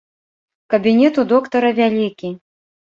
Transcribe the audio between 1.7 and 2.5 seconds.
вялікі.